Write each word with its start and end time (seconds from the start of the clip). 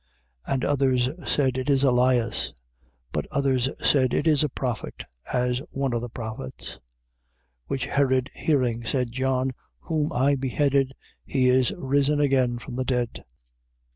6:15. 0.47 0.53
And 0.55 0.65
others 0.65 1.09
said: 1.31 1.57
It 1.59 1.69
is 1.69 1.83
Elias. 1.83 2.53
But 3.11 3.27
others 3.29 3.69
said: 3.87 4.15
It 4.15 4.25
is 4.25 4.43
a 4.43 4.49
prophet, 4.49 5.03
as 5.31 5.61
one 5.73 5.93
of 5.93 6.01
the 6.01 6.09
prophets. 6.09 6.79
6:16. 6.79 6.79
Which 7.67 7.85
Herod 7.85 8.31
hearing, 8.33 8.83
said: 8.83 9.11
John 9.11 9.51
whom 9.81 10.11
I 10.11 10.35
beheaded, 10.37 10.95
he 11.23 11.49
is 11.49 11.69
risen 11.77 12.19
again 12.19 12.57
from 12.57 12.77
the 12.77 12.83
dead. 12.83 13.23